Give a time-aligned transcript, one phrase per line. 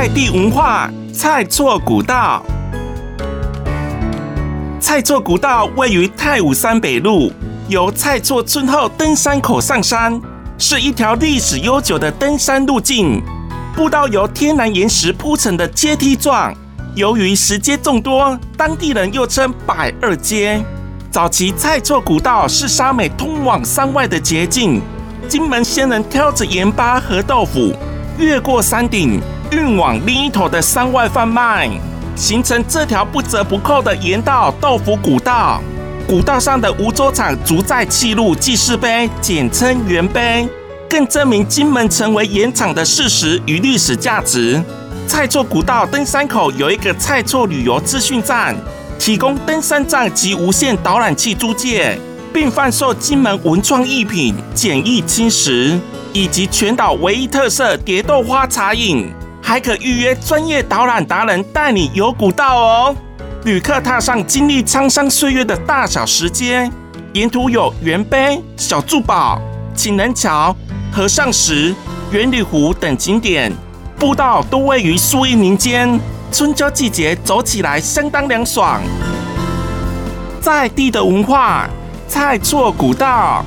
[0.00, 2.40] 在地文化蔡厝古道。
[4.78, 7.32] 蔡厝古道位于太武山北路，
[7.66, 10.22] 由蔡厝村后登山口上山，
[10.56, 13.20] 是一条历史悠久的登山路径。
[13.74, 16.54] 步道由天然岩石铺成的阶梯状，
[16.94, 20.62] 由于石阶众多，当地人又称百二阶。
[21.10, 24.80] 早期蔡厝古道是沙美通往山外的捷径，
[25.26, 27.74] 金门先人挑着盐巴和豆腐，
[28.16, 29.20] 越过山顶，
[29.50, 31.70] 运往另一头的山外贩卖，
[32.14, 35.60] 形成这条不折不扣的盐道豆腐古道。
[36.06, 40.46] 古道上的梧州厂竹寨记录记事碑，简称原碑。
[40.88, 44.62] 更证明金门成为盐场的事实与历史价值。
[45.06, 48.54] 蔡厝古道登山口有一个蔡厝旅游资讯站，
[48.98, 51.98] 提供登山杖及无线导览器租借，
[52.32, 55.78] 并贩售金门文创艺品、简易轻食，
[56.12, 59.10] 以及全岛唯一特色蝶豆花茶饮。
[59.48, 62.96] 还可预约专业导览达人带你游古道哦。
[63.44, 66.70] 旅客踏上经历沧桑岁月的大小石阶，
[67.14, 69.40] 沿途有圆碑、小筑堡、
[69.74, 70.54] 情人桥。
[70.92, 71.74] 和尚石、
[72.10, 73.50] 元里湖等景点，
[73.98, 75.98] 步道都位于树荫林间，
[76.30, 78.82] 春秋季节走起来相当凉爽。
[80.42, 81.66] 在地的文化，
[82.06, 83.42] 蔡厝古道。